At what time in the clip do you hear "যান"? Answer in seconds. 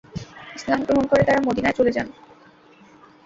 1.91-2.07